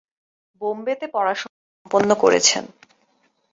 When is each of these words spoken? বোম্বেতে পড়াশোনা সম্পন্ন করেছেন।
বোম্বেতে 0.61 1.05
পড়াশোনা 1.07 1.57
সম্পন্ন 1.75 2.09
করেছেন। 2.23 2.63